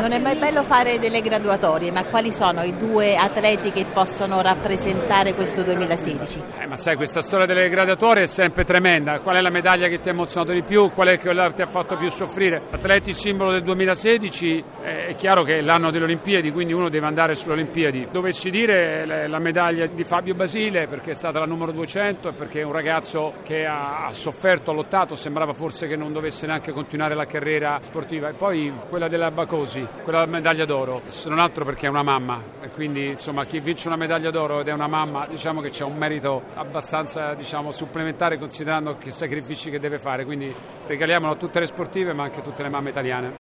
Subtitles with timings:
[0.00, 4.40] Non è mai bello fare delle graduatorie, ma quali sono i due atleti che possono
[4.40, 6.42] rappresentare questo 2016?
[6.58, 9.20] Eh, ma sai, questa storia delle graduatorie è sempre tremenda.
[9.20, 10.90] Qual è la medaglia che ti ha emozionato di più?
[10.90, 12.62] Qual è quella che ti ha fatto più soffrire?
[12.70, 17.06] Atleti simbolo del 2016 eh, è chiaro che è l'anno delle Olimpiadi, quindi uno deve
[17.06, 18.08] andare sulle Olimpiadi.
[18.10, 22.60] Dovessi dire la medaglia di Fabio Basile perché è stata la numero 200 e perché
[22.60, 27.14] è un ragazzo che ha sofferto, ha lottato, sembrava forse che non dovesse neanche continuare
[27.14, 28.28] la carriera sportiva.
[28.28, 32.42] E poi quella della Bacosi, quella medaglia d'oro, se non altro perché è una mamma
[32.62, 35.84] e quindi insomma chi vince una medaglia d'oro ed è una mamma diciamo che c'è
[35.84, 40.52] un merito abbastanza diciamo, supplementare considerando che sacrifici che deve fare, quindi
[40.86, 43.28] regaliamolo a tutte le sportive ma anche a tutte le mamme italiane.